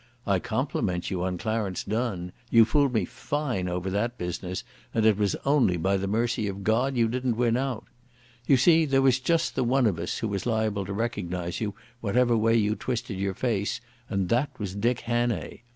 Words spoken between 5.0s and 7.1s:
it was only by the mercy of God you